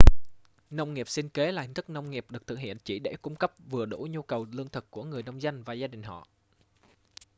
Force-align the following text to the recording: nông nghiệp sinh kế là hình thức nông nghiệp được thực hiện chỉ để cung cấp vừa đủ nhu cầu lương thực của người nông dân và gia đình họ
nông 0.69 0.93
nghiệp 0.93 1.09
sinh 1.09 1.29
kế 1.29 1.51
là 1.51 1.61
hình 1.61 1.73
thức 1.73 1.89
nông 1.89 2.09
nghiệp 2.11 2.25
được 2.29 2.47
thực 2.47 2.59
hiện 2.59 2.77
chỉ 2.83 2.99
để 2.99 3.15
cung 3.21 3.35
cấp 3.35 3.53
vừa 3.69 3.85
đủ 3.85 4.07
nhu 4.11 4.21
cầu 4.21 4.47
lương 4.51 4.69
thực 4.69 4.91
của 4.91 5.03
người 5.03 5.23
nông 5.23 5.41
dân 5.41 5.63
và 5.63 5.73
gia 5.73 5.87
đình 5.87 6.03
họ 6.03 6.27